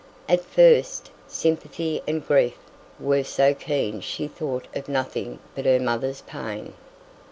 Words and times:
At 0.27 0.43
first, 0.43 1.11
sympathy 1.27 2.01
and 2.07 2.25
grief 2.25 2.57
were 2.99 3.23
so 3.23 3.53
keen 3.53 4.01
she 4.01 4.27
thought 4.27 4.65
of 4.75 4.89
nothing 4.89 5.37
but 5.53 5.65
her 5.65 5.79
mother's 5.79 6.21
pain. 6.23 6.73